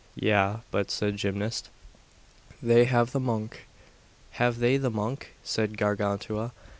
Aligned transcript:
Yea, 0.15 0.55
but, 0.71 0.89
said 0.89 1.15
Gymnast, 1.15 1.69
they 2.59 2.85
have 2.85 3.11
the 3.11 3.19
monk. 3.19 3.67
Have 4.31 4.57
they 4.57 4.77
the 4.77 4.89
monk? 4.89 5.35
said 5.43 5.77
Gargantua. 5.77 6.53